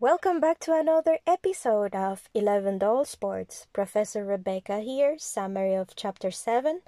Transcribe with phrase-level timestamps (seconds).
[0.00, 3.66] Welcome back to another episode of 11 Doll Sports.
[3.74, 6.80] Professor Rebecca here, summary of chapter 7.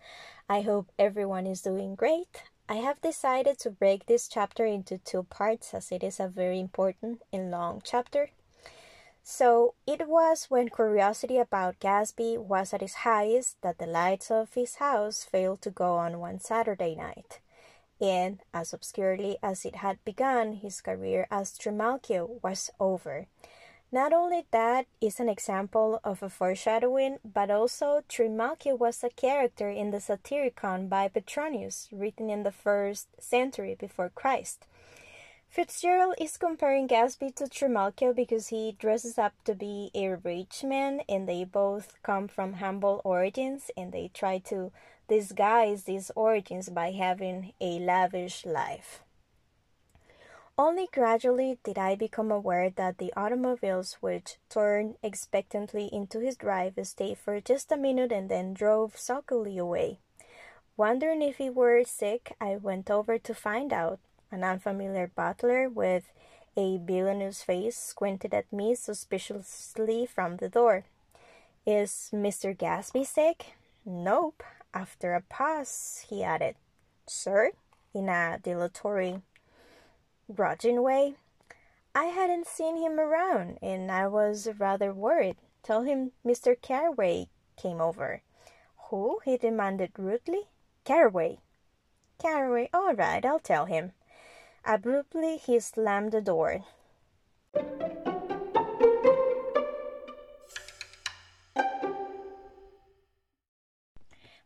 [0.49, 2.45] I hope everyone is doing great.
[2.71, 6.59] I have decided to break this chapter into two parts as it is a very
[6.59, 8.31] important and long chapter.
[9.23, 14.55] So it was when curiosity about Gatsby was at its highest that the lights of
[14.55, 17.42] his house failed to go on one Saturday night
[18.03, 23.29] and as obscurely as it had begun, his career as Trimalchio was over.
[23.93, 29.71] Not only that is an example of a foreshadowing, but also Trimalchio was a character
[29.71, 34.67] in the Satyricon by Petronius, written in the first century before Christ.
[35.49, 41.03] Fitzgerald is comparing Gatsby to Trimalchio because he dresses up to be a rich man
[41.07, 44.73] and they both come from humble origins and they try to
[45.13, 49.03] disguise these origins by having a lavish life.
[50.57, 56.79] Only gradually did I become aware that the automobiles which turned expectantly into his drive
[56.85, 59.99] stayed for just a minute and then drove sulkily away.
[60.79, 63.99] Wondering if he were sick, I went over to find out.
[64.31, 66.05] An unfamiliar butler with
[66.57, 70.85] a villainous face squinted at me suspiciously from the door.
[71.67, 72.57] Is Mr.
[72.57, 73.57] Gatsby sick?
[73.85, 74.43] Nope,
[74.75, 76.57] after a pause, he added,
[77.07, 77.53] Sir,
[77.95, 79.23] in a dilatory,
[80.35, 81.15] grudging way.
[81.95, 85.37] I hadn't seen him around, and I was rather worried.
[85.63, 86.61] Tell him Mr.
[86.61, 88.23] Carraway came over.
[88.89, 89.21] Who?
[89.25, 90.49] he demanded rudely.
[90.85, 91.39] Carraway.
[92.19, 93.93] Carraway, all right, I'll tell him.
[94.65, 96.65] Abruptly, he slammed the door.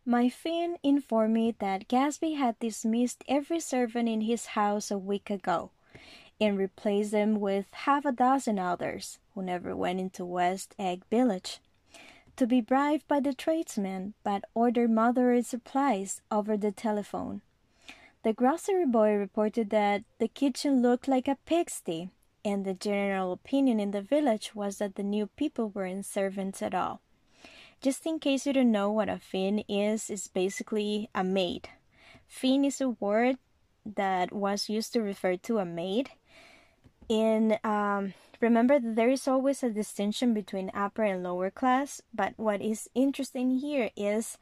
[0.09, 5.31] My Finn informed me that Gatsby had dismissed every servant in his house a week
[5.31, 5.73] ago
[6.41, 11.59] and replaced them with half a dozen others who never went into West Egg Village
[12.37, 17.41] to be bribed by the tradesmen but ordered moderate supplies over the telephone.
[18.23, 22.11] The grocery boy reported that the kitchen looked like a pigsty,
[22.45, 26.77] and the general opinion in the village was that the new people weren't servants at
[26.77, 27.01] all.
[27.81, 31.69] Just in case you don't know what a Finn is, it's basically a maid.
[32.27, 33.37] Finn is a word
[33.85, 36.11] that was used to refer to a maid.
[37.09, 42.35] And um, remember that there is always a distinction between upper and lower class, but
[42.37, 44.39] what is interesting here is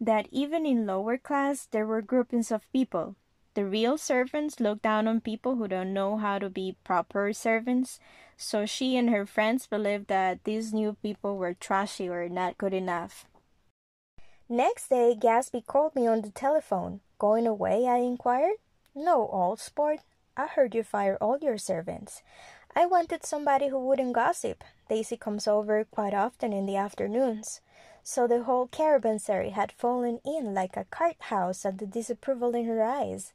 [0.00, 3.16] that even in lower class, there were groupings of people.
[3.54, 8.00] The real servants look down on people who don't know how to be proper servants,
[8.36, 12.74] so she and her friends believed that these new people were trashy or not good
[12.74, 13.26] enough.
[14.48, 17.00] Next day, Gatsby called me on the telephone.
[17.18, 17.86] Going away?
[17.86, 18.56] I inquired.
[18.94, 20.00] No, old sport.
[20.36, 22.22] I heard you fire all your servants.
[22.76, 24.64] I wanted somebody who wouldn't gossip.
[24.88, 27.60] Daisy comes over quite often in the afternoons.
[28.02, 32.66] So the whole caravanserai had fallen in like a cart house at the disapproval in
[32.66, 33.32] her eyes.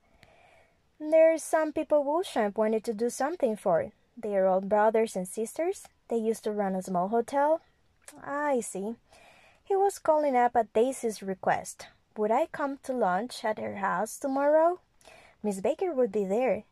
[0.99, 3.91] There's some people Beauchamp wanted to do something for.
[4.21, 5.87] They are all brothers and sisters.
[6.09, 7.61] They used to run a small hotel.
[8.21, 8.95] I see.
[9.63, 11.87] He was calling up at Daisy's request.
[12.17, 14.81] Would I come to lunch at her house tomorrow?
[15.41, 16.63] Miss Baker would be there.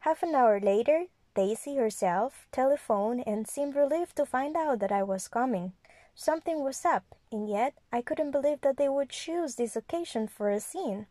[0.00, 5.02] Half an hour later, Daisy herself telephoned and seemed relieved to find out that I
[5.02, 5.72] was coming.
[6.14, 10.50] Something was up, and yet I couldn't believe that they would choose this occasion for
[10.50, 11.06] a scene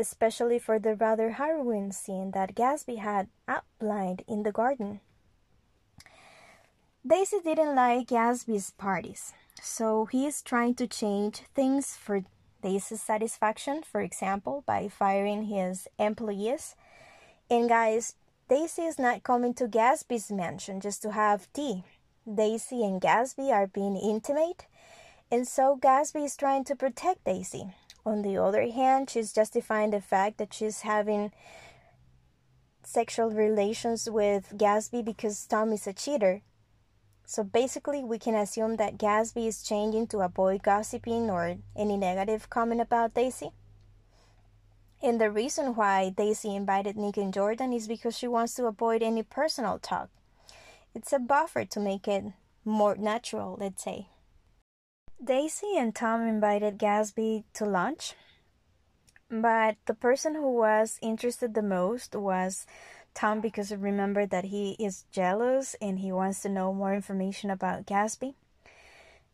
[0.00, 5.00] especially for the rather harrowing scene that Gatsby had outlined in the garden.
[7.06, 12.24] Daisy didn't like Gatsby's parties, so he is trying to change things for
[12.62, 16.76] Daisy's satisfaction, for example, by firing his employees.
[17.48, 18.16] And guys,
[18.50, 21.84] Daisy is not coming to Gatsby's mansion just to have tea.
[22.30, 24.66] Daisy and Gatsby are being intimate,
[25.32, 27.72] and so Gatsby is trying to protect Daisy.
[28.04, 31.32] On the other hand, she's justifying the fact that she's having
[32.84, 36.42] sexual relations with Gatsby because Tom is a cheater.
[37.30, 42.50] So basically, we can assume that Gatsby is changing to avoid gossiping or any negative
[42.50, 43.52] comment about Daisy.
[45.00, 49.00] And the reason why Daisy invited Nick and Jordan is because she wants to avoid
[49.00, 50.10] any personal talk.
[50.92, 52.24] It's a buffer to make it
[52.64, 54.08] more natural, let's say.
[55.22, 58.14] Daisy and Tom invited Gatsby to lunch,
[59.30, 62.66] but the person who was interested the most was
[63.14, 67.86] Tom because remember that he is jealous and he wants to know more information about
[67.86, 68.34] Gatsby.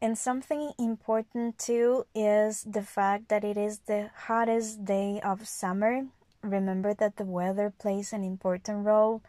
[0.01, 6.07] And something important too is the fact that it is the hottest day of summer.
[6.43, 9.23] Remember that the weather plays an important role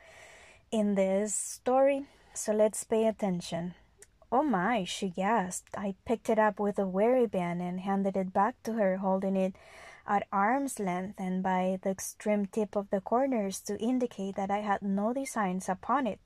[0.72, 2.06] in this story.
[2.34, 3.74] so let's pay attention.
[4.30, 5.78] Oh my, she gasped.
[5.78, 9.38] I picked it up with a wary band and handed it back to her, holding
[9.38, 9.56] it
[10.08, 14.60] at arm's length and by the extreme tip of the corners to indicate that I
[14.60, 16.20] had no designs upon it.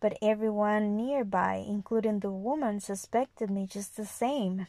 [0.00, 4.66] But everyone nearby, including the woman, suspected me just the same.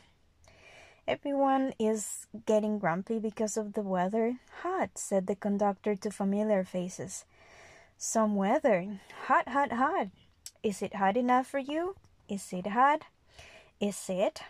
[1.07, 4.37] Everyone is getting grumpy because of the weather.
[4.61, 7.25] Hot, said the conductor to familiar faces.
[7.97, 8.99] Some weather.
[9.27, 10.07] Hot, hot, hot.
[10.63, 11.95] Is it hot enough for you?
[12.27, 13.03] Is it hot?
[13.79, 14.41] Is it?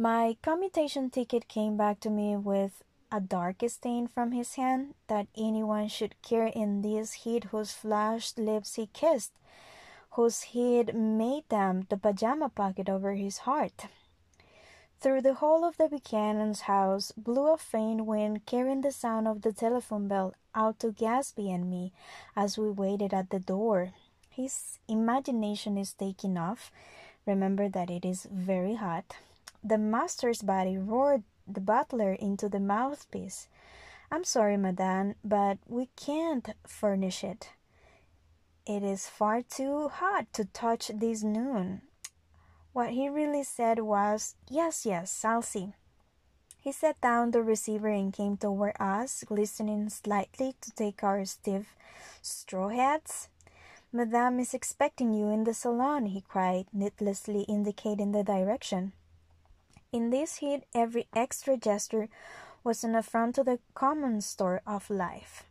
[0.00, 5.26] My commutation ticket came back to me with a dark stain from his hand that
[5.36, 9.32] anyone should care in this heat whose flushed lips he kissed,
[10.10, 13.86] whose heat made them the pajama pocket over his heart.
[15.00, 19.42] Through the whole of the Buchanan's house blew a faint wind carrying the sound of
[19.42, 21.92] the telephone bell out to Gatsby and me
[22.36, 23.94] as we waited at the door.
[24.30, 26.70] His imagination is taking off.
[27.26, 29.16] Remember that it is very hot.
[29.62, 33.48] The master's body roared the butler into the mouthpiece.
[34.10, 37.50] I'm sorry, madame, but we can't furnish it.
[38.66, 41.82] It is far too hot to touch this noon.
[42.72, 45.72] What he really said was, Yes, yes, I'll see.
[46.60, 51.74] He set down the receiver and came toward us, glistening slightly to take our stiff
[52.20, 53.28] straw hats.
[53.90, 58.92] Madame is expecting you in the salon, he cried, needlessly indicating the direction.
[59.90, 62.08] In this heat, every extra gesture
[62.62, 65.44] was an affront to the common store of life.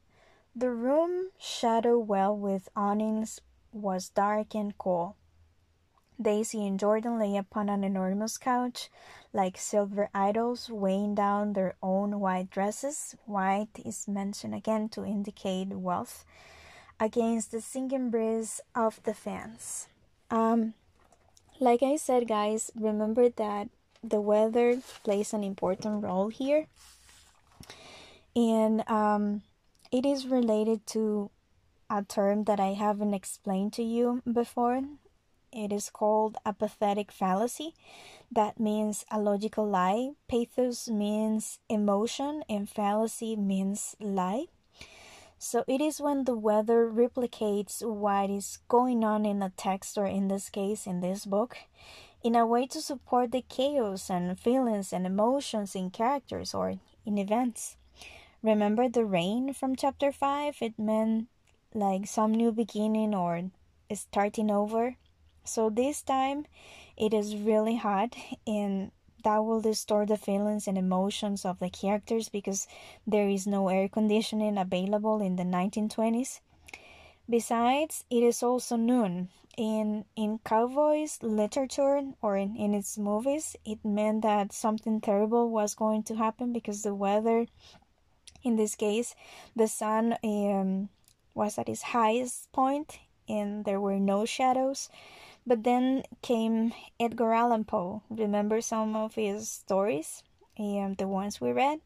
[0.55, 3.41] The room, shadowed well with awnings,
[3.71, 5.15] was dark and cool.
[6.21, 8.89] Daisy and Jordan lay upon an enormous couch,
[9.33, 13.15] like silver idols weighing down their own white dresses.
[13.25, 16.25] White is mentioned again to indicate wealth
[16.99, 19.87] against the singing breeze of the fans.
[20.29, 20.73] Um,
[21.59, 23.69] like I said, guys, remember that
[24.03, 26.67] the weather plays an important role here,
[28.35, 29.41] and um,
[29.91, 31.31] it is related to
[31.89, 34.81] a term that I haven't explained to you before
[35.51, 37.73] it is called a pathetic fallacy.
[38.31, 40.11] That means a logical lie.
[40.27, 44.45] Pathos means emotion, and fallacy means lie.
[45.39, 50.05] So it is when the weather replicates what is going on in a text, or
[50.05, 51.57] in this case, in this book,
[52.23, 56.75] in a way to support the chaos and feelings and emotions in characters or
[57.05, 57.77] in events.
[58.43, 60.57] Remember the rain from chapter 5?
[60.61, 61.27] It meant
[61.73, 63.51] like some new beginning or
[63.93, 64.95] starting over.
[65.43, 66.45] So this time
[66.97, 68.15] it is really hot
[68.45, 68.91] and
[69.23, 72.67] that will distort the feelings and emotions of the characters because
[73.05, 76.39] there is no air conditioning available in the 1920s.
[77.29, 79.29] Besides, it is also noon.
[79.57, 85.73] In in cowboys literature or in, in its movies, it meant that something terrible was
[85.73, 87.47] going to happen because the weather
[88.43, 89.15] in this case
[89.55, 90.89] the sun um,
[91.33, 94.89] was at its highest point and there were no shadows
[95.45, 98.03] but then came Edgar Allan Poe.
[98.09, 100.23] Remember some of his stories?
[100.59, 101.79] Um, the ones we read?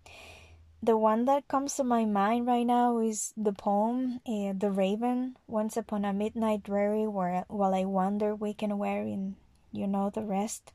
[0.84, 5.38] The one that comes to my mind right now is the poem uh, The Raven,
[5.46, 9.36] Once Upon a Midnight Dreary, where, while I wander weak and weary, and
[9.72, 10.74] you know the rest.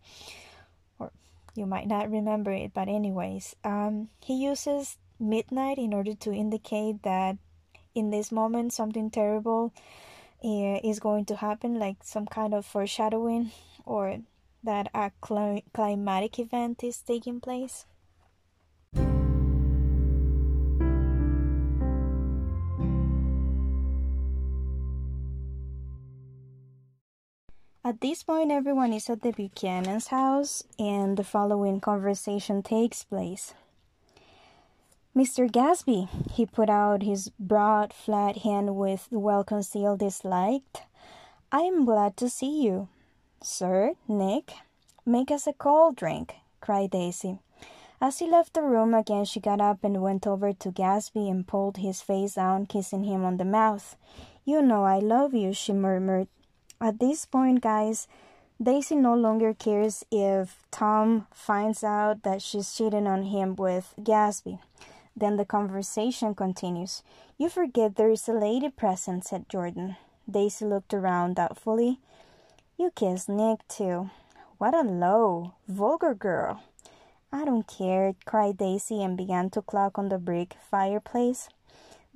[1.00, 1.10] Or
[1.56, 7.02] you might not remember it, but, anyways, um, he uses midnight in order to indicate
[7.02, 7.36] that
[7.92, 9.72] in this moment something terrible
[10.40, 13.50] is going to happen, like some kind of foreshadowing,
[13.84, 14.18] or
[14.62, 17.86] that a cl- climatic event is taking place.
[27.86, 33.54] At this point, everyone is at the Buchanan's house, and the following conversation takes place.
[35.14, 35.48] Mr.
[35.48, 40.82] Gatsby, he put out his broad, flat hand with well concealed dislike.
[41.52, 42.88] I am glad to see you.
[43.40, 44.54] Sir, Nick,
[45.06, 47.38] make us a cold drink, cried Daisy.
[48.00, 51.46] As he left the room again, she got up and went over to Gatsby and
[51.46, 53.94] pulled his face down, kissing him on the mouth.
[54.44, 56.26] You know I love you, she murmured.
[56.80, 58.06] At this point, guys,
[58.62, 64.58] Daisy no longer cares if Tom finds out that she's cheating on him with Gatsby.
[65.16, 67.02] Then the conversation continues.
[67.38, 69.96] You forget there is a lady present, said Jordan.
[70.30, 71.98] Daisy looked around doubtfully.
[72.78, 74.10] You kissed Nick, too.
[74.58, 76.62] What a low, vulgar girl.
[77.32, 81.48] I don't care, cried Daisy and began to clock on the brick fireplace.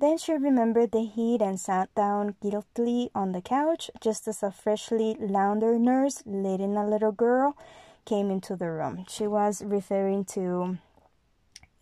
[0.01, 4.49] Then she remembered the heat and sat down guiltily on the couch just as a
[4.49, 7.55] freshly laundered nurse leading a little girl
[8.03, 9.05] came into the room.
[9.07, 10.79] She was referring to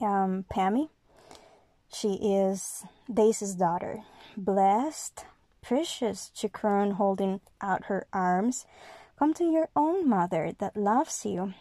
[0.01, 0.89] um, Pammy.
[1.93, 4.03] She is Daisy's daughter.
[4.35, 5.23] Blessed,
[5.61, 8.65] precious, she crooned, holding out her arms.
[9.17, 11.53] Come to your own mother that loves you.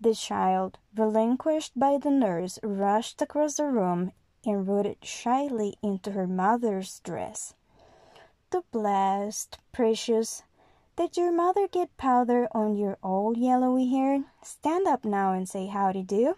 [0.00, 4.12] The child, relinquished by the nurse, rushed across the room
[4.44, 7.54] and rooted shyly into her mother's dress.
[8.50, 10.42] The blessed, precious,
[10.96, 14.24] did your mother get powder on your old yellowy hair?
[14.42, 16.36] Stand up now and say howdy do.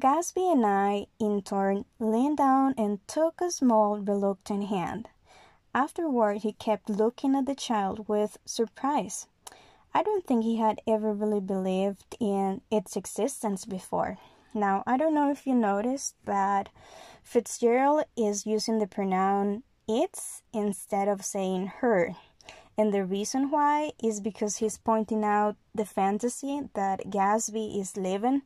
[0.00, 5.08] Gatsby and I, in turn, leaned down and took a small, reluctant hand.
[5.74, 9.26] Afterward, he kept looking at the child with surprise.
[9.92, 14.18] I don't think he had ever really believed in its existence before.
[14.56, 16.70] Now, I don't know if you noticed, but
[17.22, 22.16] Fitzgerald is using the pronoun its instead of saying her.
[22.76, 28.42] And the reason why is because he's pointing out the fantasy that Gatsby is living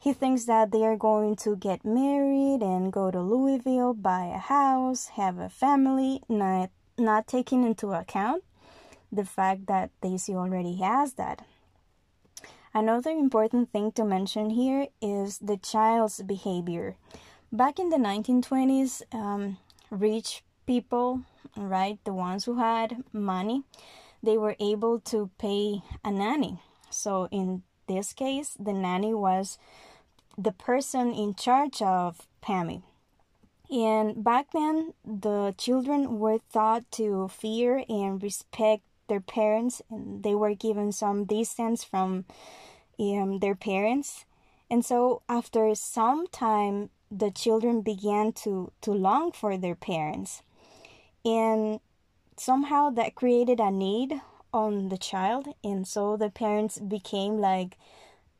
[0.00, 4.38] he thinks that they are going to get married and go to Louisville, buy a
[4.38, 8.44] house, have a family, not, not taking into account
[9.10, 11.44] the fact that Daisy already has that.
[12.78, 16.94] Another important thing to mention here is the child's behavior.
[17.50, 19.58] Back in the 1920s, um,
[19.90, 21.22] rich people,
[21.56, 23.64] right, the ones who had money,
[24.22, 26.60] they were able to pay a nanny.
[26.88, 29.58] So in this case, the nanny was
[30.38, 32.82] the person in charge of Pammy.
[33.68, 40.36] And back then, the children were taught to fear and respect their parents, and they
[40.36, 42.24] were given some distance from
[42.98, 44.24] um, their parents.
[44.70, 50.42] And so, after some time, the children began to, to long for their parents.
[51.24, 51.80] And
[52.36, 54.20] somehow that created a need
[54.52, 55.48] on the child.
[55.64, 57.76] And so the parents became like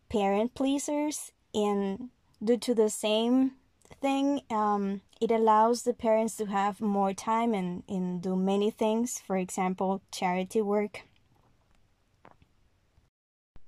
[0.09, 2.11] parent pleasers and
[2.43, 3.53] due to the same
[4.01, 9.21] thing um, it allows the parents to have more time and, and do many things
[9.27, 11.03] for example charity work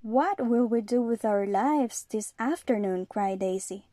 [0.03, 3.07] what will we do with our lives this afternoon?
[3.07, 3.85] cried daisy.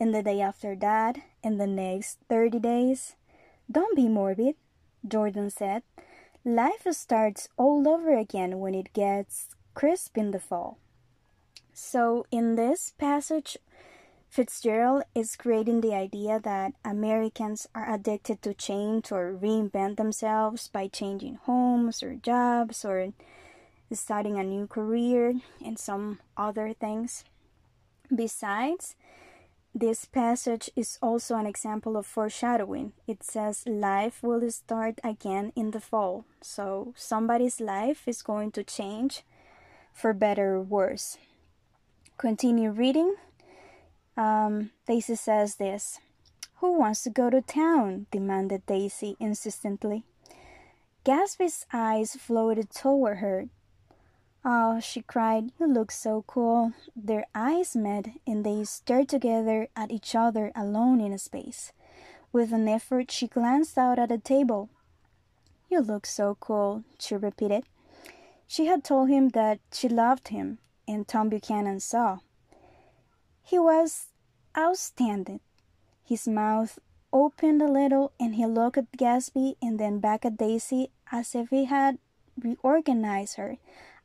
[0.00, 3.14] And the day after that and the next 30 days?
[3.70, 4.56] Don't be morbid
[5.06, 5.82] jordan said.
[6.44, 10.78] Life starts all over again when it gets crisp in the fall.
[11.72, 13.58] So, in this passage,
[14.28, 20.88] Fitzgerald is creating the idea that Americans are addicted to change or reinvent themselves by
[20.88, 23.12] changing homes or jobs or
[23.92, 27.24] starting a new career and some other things.
[28.14, 28.96] Besides,
[29.74, 32.92] this passage is also an example of foreshadowing.
[33.06, 36.24] It says life will start again in the fall.
[36.40, 39.22] So somebody's life is going to change
[39.92, 41.18] for better or worse
[42.18, 43.16] continue reading.
[44.16, 46.00] Um, Daisy says this
[46.56, 48.06] Who wants to go to town?
[48.10, 50.04] demanded Daisy insistently.
[51.04, 53.48] Gatsby's eyes floated toward her.
[54.46, 56.74] Oh, she cried, you look so cool.
[56.94, 61.72] Their eyes met and they stared together at each other alone in a space.
[62.30, 64.68] With an effort, she glanced out at the table.
[65.70, 67.64] You look so cool, she repeated.
[68.46, 72.18] She had told him that she loved him, and Tom Buchanan saw.
[73.42, 74.08] He was
[74.58, 75.40] outstanding.
[76.04, 76.78] His mouth
[77.14, 81.48] opened a little and he looked at Gatsby and then back at Daisy as if
[81.48, 81.98] he had
[82.38, 83.56] reorganized her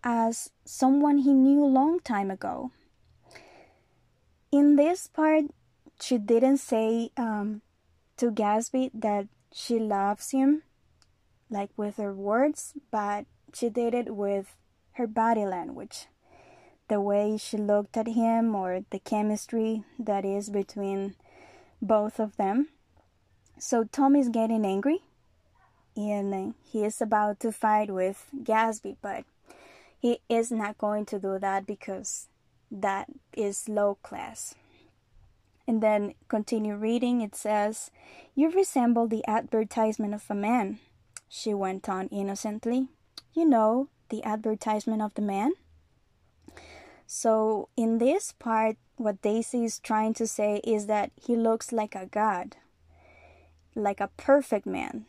[0.03, 2.71] as someone he knew a long time ago.
[4.51, 5.45] In this part,
[6.01, 7.61] she didn't say um,
[8.17, 10.63] to Gatsby that she loves him,
[11.49, 14.55] like with her words, but she did it with
[14.93, 16.07] her body language
[16.89, 21.15] the way she looked at him or the chemistry that is between
[21.81, 22.67] both of them.
[23.57, 24.99] So Tom is getting angry
[25.95, 29.23] and he is about to fight with Gatsby, but
[29.99, 32.27] he is not going to do that because
[32.71, 34.55] that is low class.
[35.67, 37.21] And then continue reading.
[37.21, 37.91] It says,
[38.33, 40.79] You resemble the advertisement of a man,
[41.27, 42.87] she went on innocently.
[43.33, 45.51] You know, the advertisement of the man?
[47.05, 51.95] So, in this part, what Daisy is trying to say is that he looks like
[51.95, 52.57] a god,
[53.75, 55.05] like a perfect man,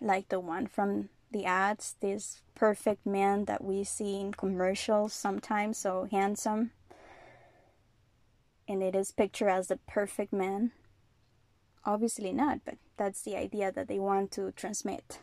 [0.00, 5.76] like the one from the ads, this perfect man that we see in commercials sometimes,
[5.76, 6.70] so handsome.
[8.68, 10.70] And it is pictured as the perfect man.
[11.84, 15.18] Obviously not, but that's the idea that they want to transmit.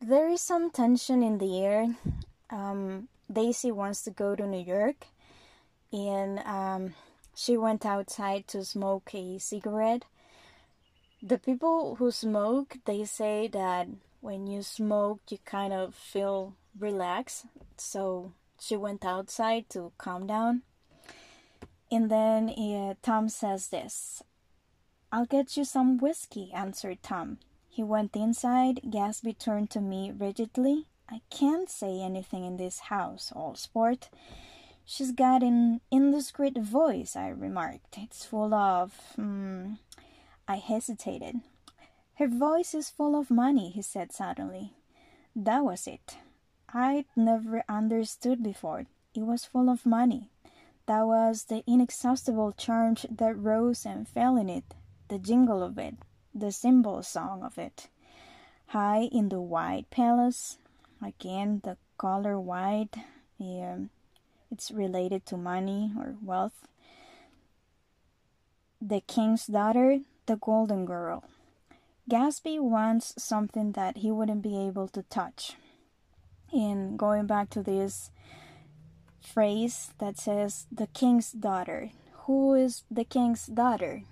[0.00, 1.96] There is some tension in the air.
[2.48, 5.06] Um, Daisy wants to go to New York,
[5.92, 6.94] and um,
[7.34, 10.04] she went outside to smoke a cigarette.
[11.20, 13.88] The people who smoke, they say that
[14.22, 17.44] when you smoke, you kind of feel relaxed.
[17.76, 20.62] So she went outside to calm down.
[21.90, 24.22] And then uh, Tom says this
[25.10, 27.38] I'll get you some whiskey, answered Tom.
[27.68, 28.80] He went inside.
[28.84, 30.86] Gatsby turned to me rigidly.
[31.10, 34.08] I can't say anything in this house, old sport.
[34.84, 37.98] She's got an indiscreet voice, I remarked.
[37.98, 38.92] It's full of.
[39.16, 39.74] Hmm.
[40.48, 41.40] I hesitated.
[42.22, 44.74] Her voice is full of money, he said suddenly.
[45.34, 46.18] That was it.
[46.72, 48.86] I'd never understood before.
[49.12, 50.30] It was full of money.
[50.86, 54.62] That was the inexhaustible charm that rose and fell in it
[55.08, 55.96] the jingle of it,
[56.32, 57.88] the cymbal song of it.
[58.66, 60.58] High in the white palace,
[61.04, 62.98] again the color white,
[63.40, 63.90] um,
[64.48, 66.68] it's related to money or wealth.
[68.80, 71.24] The king's daughter, the golden girl.
[72.10, 75.56] Gatsby wants something that he wouldn't be able to touch.
[76.52, 78.10] And going back to this
[79.20, 81.90] phrase that says the king's daughter.
[82.26, 84.02] Who is the king's daughter?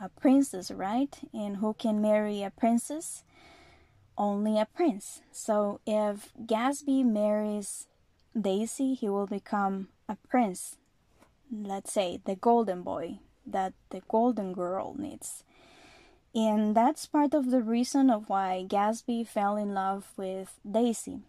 [0.00, 1.16] a princess, right?
[1.32, 3.22] And who can marry a princess?
[4.16, 5.22] Only a prince.
[5.30, 7.86] So if Gatsby marries
[8.38, 10.76] Daisy, he will become a prince.
[11.50, 15.44] Let's say the golden boy that the golden girl needs.
[16.34, 21.20] And that's part of the reason of why Gatsby fell in love with Daisy.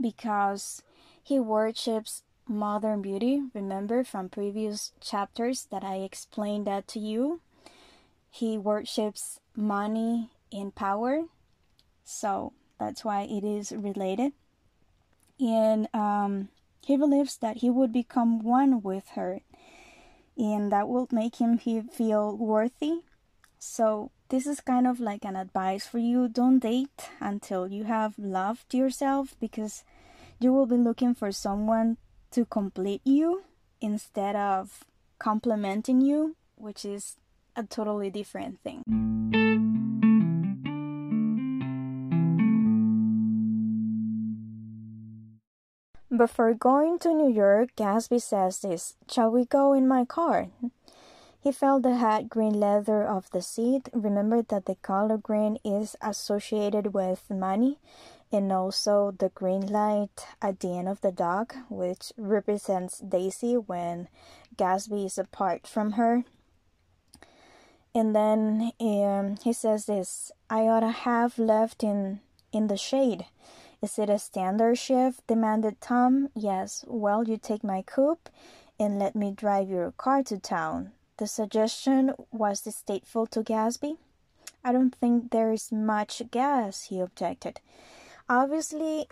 [0.00, 0.82] Because
[1.22, 3.42] he worships modern beauty.
[3.54, 7.40] Remember from previous chapters that I explained that to you?
[8.32, 11.24] he worships money and power.
[12.02, 14.32] So that's why it is related.
[15.38, 16.48] And um,
[16.84, 19.40] he believes that he would become one with her,
[20.38, 23.02] and that will make him feel worthy.
[23.64, 28.18] So, this is kind of like an advice for you don't date until you have
[28.18, 29.84] loved yourself because
[30.40, 31.96] you will be looking for someone
[32.32, 33.44] to complete you
[33.80, 34.82] instead of
[35.20, 37.18] complementing you, which is
[37.54, 38.82] a totally different thing.
[46.10, 50.48] Before going to New York, Gatsby says this Shall we go in my car?
[51.42, 55.96] He felt the hot green leather of the seat, remembered that the color green is
[56.00, 57.80] associated with money,
[58.30, 64.06] and also the green light at the end of the dock, which represents Daisy when
[64.54, 66.22] Gatsby is apart from her.
[67.92, 72.20] And then um, he says this I ought to have left in,
[72.52, 73.26] in the shade.
[73.82, 75.26] Is it a standard shift?
[75.26, 76.28] demanded Tom.
[76.36, 76.84] Yes.
[76.86, 78.28] Well, you take my coupe
[78.78, 80.92] and let me drive your car to town.
[81.18, 83.96] The suggestion was distasteful to Gatsby.
[84.64, 87.60] I don't think there's much gas, he objected.
[88.28, 89.08] Obviously,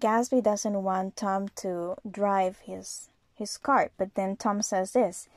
[0.00, 5.28] Gatsby doesn't want Tom to drive his his car, but then Tom says this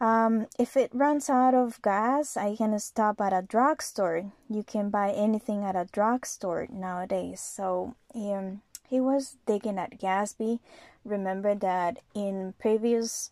[0.00, 4.32] um, if it runs out of gas, I can stop at a drugstore.
[4.48, 7.40] You can buy anything at a drugstore nowadays.
[7.40, 10.60] So um, he was digging at Gatsby.
[11.04, 13.30] Remember that in previous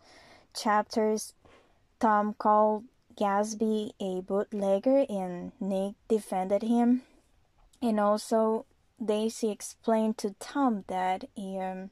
[0.55, 1.33] chapters,
[2.01, 2.85] Tom called
[3.17, 7.03] Gatsby a bootlegger and Nick defended him.
[7.83, 8.67] And also,
[9.05, 11.91] Daisy explained to Tom that um,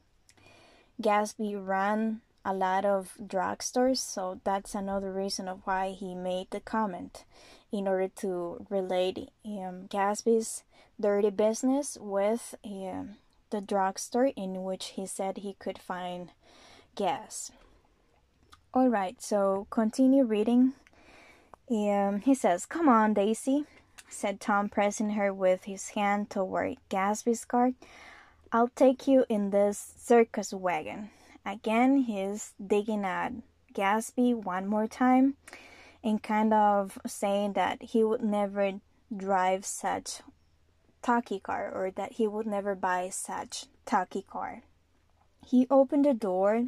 [1.56, 7.24] ran a lot of drugstores, so that's another reason of why he made the comment
[7.72, 9.88] in order to relate um,
[11.00, 13.16] dirty business with um,
[13.50, 16.30] the drugstore in which he said he could find
[16.94, 17.50] gas.
[18.76, 20.74] All right, so continue reading.
[21.70, 23.64] Um, he says, "Come on, Daisy,"
[24.10, 27.72] said Tom, pressing her with his hand toward Gatsby's car.
[28.52, 31.08] "I'll take you in this circus wagon."
[31.46, 33.32] Again, he's digging at
[33.72, 35.38] Gatsby one more time
[36.04, 40.20] and kind of saying that he would never drive such
[41.00, 44.64] tacky car or that he would never buy such tacky car.
[45.46, 46.66] He opened the door,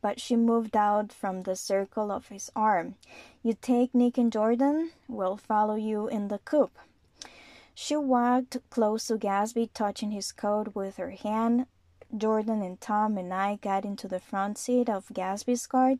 [0.00, 2.94] but she moved out from the circle of his arm.
[3.42, 6.78] You take Nick and Jordan, we'll follow you in the coupe.
[7.74, 11.66] She walked close to Gatsby, touching his coat with her hand
[12.16, 15.94] Jordan and Tom and I got into the front seat of Gatsby's car.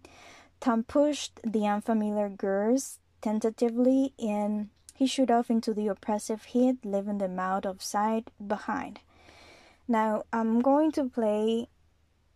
[0.59, 7.19] Tom pushed the unfamiliar girls tentatively and he shoot off into the oppressive heat, leaving
[7.19, 9.01] them out of sight behind.
[9.89, 11.69] Now, I'm going to play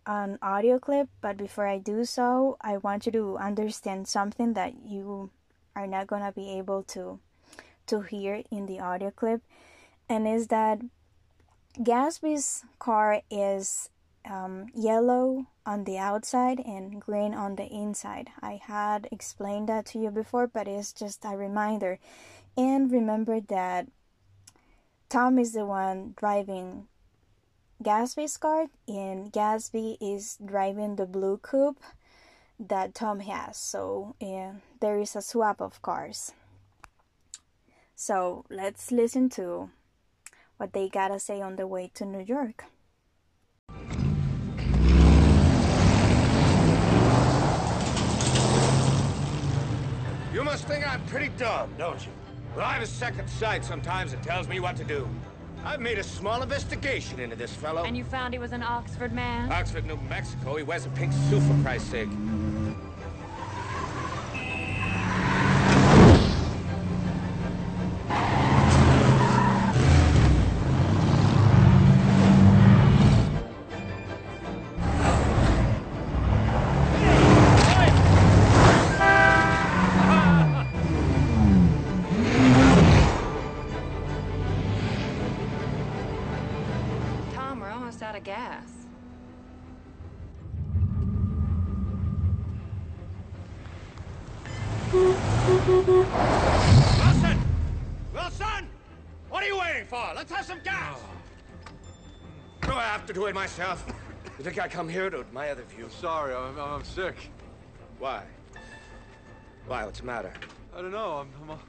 [0.06, 4.74] an audio clip, but before I do so, I want you to understand something that
[4.84, 5.30] you
[5.74, 7.20] are not going to be able to
[7.86, 9.42] to hear in the audio clip,
[10.08, 10.80] and is that
[11.78, 13.90] Gatsby's car is
[14.24, 18.30] um, yellow on the outside and green on the inside.
[18.40, 21.98] I had explained that to you before, but it's just a reminder.
[22.56, 23.88] And remember that
[25.08, 26.86] Tom is the one driving
[27.82, 31.80] Gatsby's car, and Gatsby is driving the blue coupe
[32.58, 33.56] that Tom has.
[33.56, 36.32] So uh, there is a swap of cars.
[37.96, 39.70] So let's listen to
[40.56, 42.64] what they gotta say on the way to New York.
[50.32, 52.12] You must think I'm pretty dumb, don't you?
[52.56, 55.08] Well, I have a second sight sometimes that tells me what to do.
[55.64, 57.84] I've made a small investigation into this fellow.
[57.84, 59.50] And you found he was an Oxford man?
[59.50, 60.56] Oxford, New Mexico.
[60.56, 62.08] He wears a pink suit, for Christ's sake.
[103.24, 103.86] I do it myself?
[104.36, 105.88] You think I come here to my other view?
[105.88, 107.14] Sorry, I'm, I'm sick.
[107.98, 108.22] Why?
[109.66, 109.86] Why?
[109.86, 110.30] What's the matter?
[110.76, 111.20] I don't know.
[111.20, 111.60] I'm, I'm, all-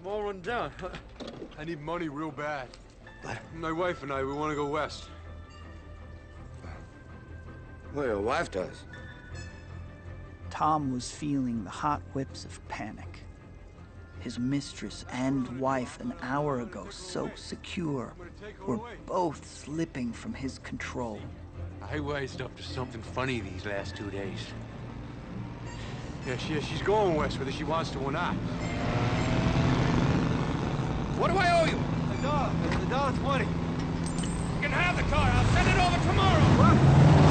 [0.00, 0.70] I'm all run down.
[1.58, 2.68] I need money real bad.
[3.22, 3.38] What?
[3.54, 5.08] My wife and I, we want to go west.
[7.94, 8.82] Well, your wife does.
[10.50, 13.07] Tom was feeling the hot whips of panic.
[14.28, 18.12] His mistress and wife, an hour ago so secure,
[18.66, 21.18] were both slipping from his control.
[21.80, 24.40] I wised up to something funny these last two days.
[26.26, 28.34] Yeah, she, she's going west whether she wants to or not.
[31.16, 31.78] What do I owe you?
[32.12, 33.46] A dollar, a dollar twenty.
[33.46, 35.26] You can have the car.
[35.26, 36.40] I'll send it over tomorrow.
[36.60, 36.76] What?
[36.76, 37.27] What?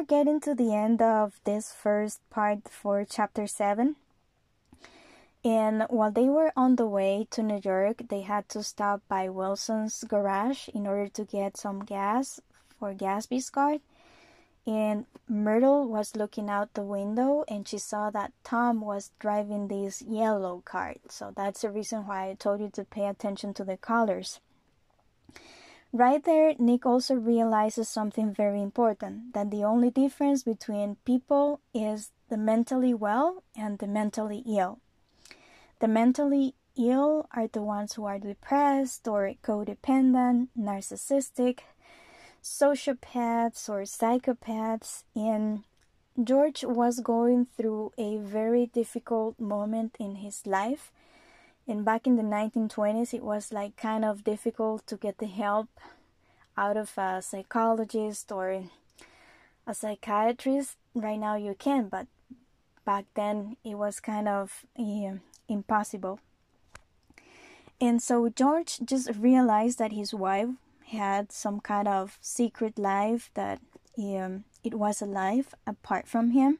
[0.00, 3.96] Are getting to the end of this first part for chapter 7.
[5.44, 9.28] And while they were on the way to New York, they had to stop by
[9.28, 12.40] Wilson's garage in order to get some gas
[12.78, 13.76] for Gatsby's car.
[14.66, 20.00] And Myrtle was looking out the window and she saw that Tom was driving this
[20.00, 20.94] yellow car.
[21.10, 24.40] So that's the reason why I told you to pay attention to the colors.
[25.92, 32.12] Right there, Nick also realizes something very important that the only difference between people is
[32.28, 34.78] the mentally well and the mentally ill.
[35.80, 41.60] The mentally ill are the ones who are depressed or codependent, narcissistic,
[42.40, 45.02] sociopaths, or psychopaths.
[45.16, 45.64] And
[46.22, 50.92] George was going through a very difficult moment in his life
[51.70, 55.68] and back in the 1920s it was like kind of difficult to get the help
[56.56, 58.64] out of a psychologist or
[59.66, 60.76] a psychiatrist.
[60.94, 62.08] Right now you can but
[62.84, 65.14] back then it was kind of uh,
[65.48, 66.18] impossible.
[67.80, 70.48] And so george just realized that his wife
[70.88, 73.60] had some kind of secret life that
[73.96, 76.58] um, it was a life apart from him.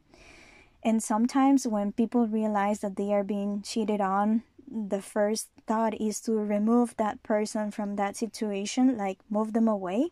[0.85, 6.21] And sometimes when people realize that they are being cheated on the first thought is
[6.21, 10.11] to remove that person from that situation, like move them away.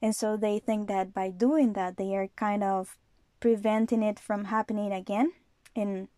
[0.00, 2.96] And so they think that by doing that, they are kind of
[3.40, 5.32] preventing it from happening again.
[5.74, 6.08] And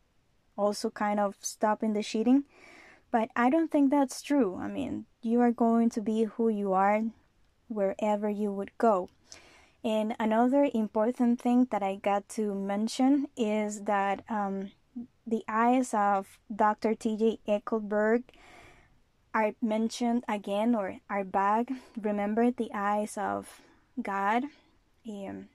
[0.58, 2.44] also kind of stopping the cheating.
[3.10, 4.56] But I don't think that's true.
[4.60, 7.04] I mean, you are going to be who you are
[7.68, 9.08] wherever you would go.
[9.84, 14.72] And another important thing that I got to mention is that um,
[15.28, 16.94] the eyes of Dr.
[16.94, 17.40] T.J.
[17.46, 18.24] Eckleburg
[19.34, 21.68] are mentioned again or are back.
[22.00, 23.60] Remember the eyes of
[24.00, 24.44] God.
[25.08, 25.48] Um,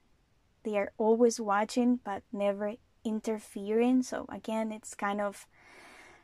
[0.63, 4.03] they are always watching but never interfering.
[4.03, 5.47] So again, it's kind of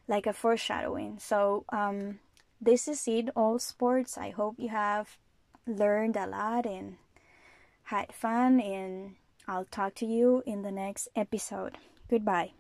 [0.08, 1.18] like a foreshadowing.
[1.20, 2.20] So um,
[2.62, 4.18] this is it, all sports.
[4.18, 5.18] I hope you have
[5.66, 6.98] learned a lot and
[7.84, 8.60] had fun.
[8.60, 9.16] And
[9.48, 11.78] I'll talk to you in the next episode.
[12.10, 12.52] Goodbye.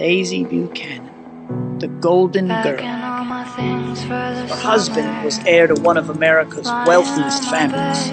[0.00, 2.78] Daisy Buchanan, the Golden Girl.
[2.80, 8.06] Her husband was heir to one of America's wealthiest families.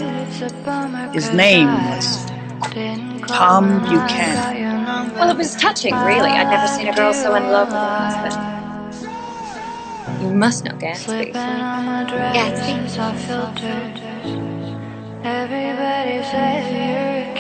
[1.15, 2.26] His name was
[3.30, 5.13] Tom Buchanan.
[5.15, 6.30] Well, it was touching, really.
[6.30, 8.36] I'd never seen a girl so in love with her husband.
[10.21, 11.32] You must know Gatsby.
[12.34, 12.76] Gatsby?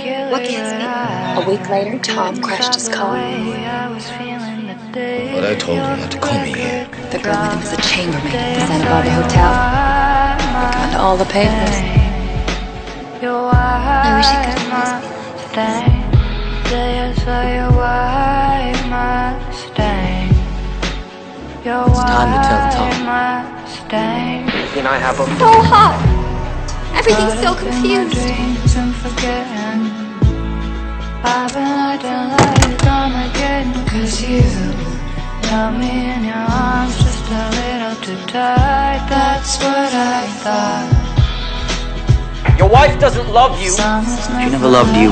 [0.07, 1.43] What Gatsby?
[1.43, 3.17] A week later, Tom crashed his car.
[4.93, 6.87] But I told him not to call me here.
[7.11, 9.51] The girl with him was a chambermaid at the Santa Barbara Hotel.
[10.71, 11.75] Got all the papers.
[13.21, 15.03] I wish I could have
[21.87, 22.91] It's time to tell Tom.
[24.73, 25.25] You and I have a...
[25.25, 26.16] So hot.
[27.09, 28.17] Everything's so confused.
[31.23, 34.41] I've been acting like I'm again Cause you
[35.47, 40.89] held me in your arms just a little too tight That's what I thought
[42.57, 43.71] Your wife doesn't love you.
[43.71, 45.11] She never loved you.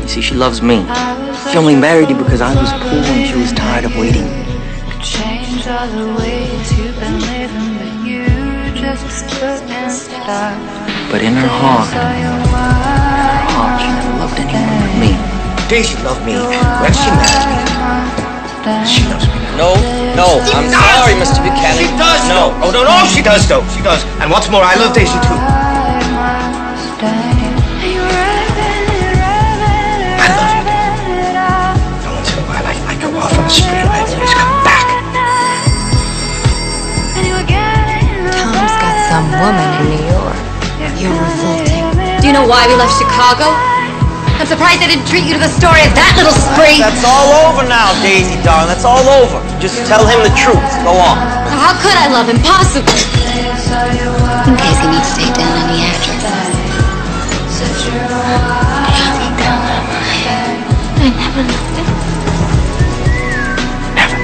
[0.00, 0.86] You see, she loves me.
[1.50, 4.26] She only married you because I was poor and she was tired of waiting.
[5.02, 7.37] Change all the ways you've been living
[11.10, 12.42] But in her heart, in her
[13.54, 15.12] heart, she never loved anyone but me.
[15.68, 17.58] Daisy loved me when she married me.
[18.84, 19.56] She loves me now.
[19.56, 19.70] No,
[20.18, 21.40] no, I'm sorry, Mr.
[21.40, 21.78] Buchanan.
[21.78, 22.52] She does No.
[22.52, 22.68] though.
[22.68, 23.64] Oh no, no, she does though.
[23.72, 24.04] She does.
[24.20, 25.38] And what's more, I love Daisy too.
[39.38, 40.38] Woman in New York.
[40.98, 41.86] You're revolting.
[42.18, 43.54] Do you know why we left Chicago?
[44.38, 46.78] I'm surprised they didn't treat you to the story of that little spree.
[46.78, 48.70] That's all over now, Daisy, darling.
[48.70, 49.38] That's all over.
[49.58, 50.62] Just tell him the truth.
[50.86, 51.18] Go on.
[51.50, 52.38] How could I love him?
[52.46, 53.02] Possibly.
[54.46, 56.18] In case he needs to take down any address.
[60.98, 61.86] I never loved him.
[63.98, 64.18] Never.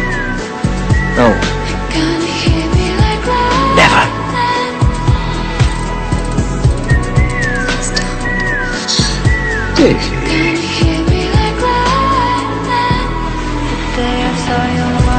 [1.14, 1.53] No,
[9.84, 10.00] Daisy.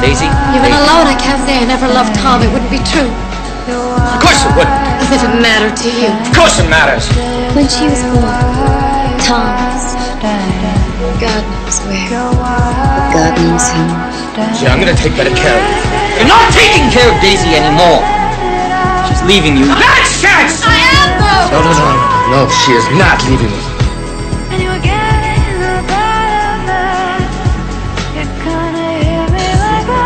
[0.01, 0.25] Daisy,
[0.58, 2.41] Even alone, I can't say I never loved Tom.
[2.41, 3.06] It wouldn't be true.
[3.69, 4.73] Of course it wouldn't.
[5.06, 6.10] As it mattered to you.
[6.10, 7.06] Of course it matters.
[7.54, 8.25] When she was born,
[9.21, 9.93] Tom was
[11.21, 12.10] God knows where.
[12.10, 13.93] God knows whom.
[14.58, 16.25] See, I'm gonna take better care of you.
[16.25, 18.01] you're not taking care of Daisy anymore.
[19.06, 19.69] She's leaving you.
[19.69, 20.65] Nonsense!
[20.65, 21.54] I am though!
[21.54, 22.45] No, no, no, no.
[22.45, 23.74] No, she is not leaving me.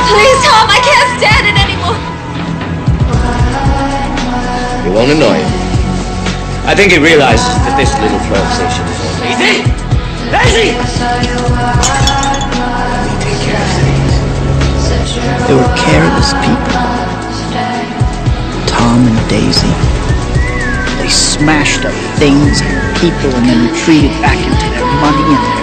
[0.10, 1.94] Please, Tom, I can't stand it anymore.
[4.86, 5.54] It won't annoy him.
[6.66, 9.70] I think he realizes that this little flirtation is all Daisy!
[10.34, 10.74] Daisy!
[10.78, 11.22] Let
[13.06, 14.14] me take care of things.
[15.46, 16.74] They were careless people.
[18.66, 19.74] Tom and Daisy.
[20.98, 25.59] They smashed up things and people and then retreated back into their money and their